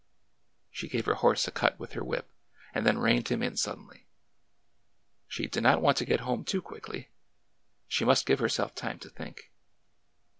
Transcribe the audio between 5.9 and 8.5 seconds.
to get home too quickly. She must give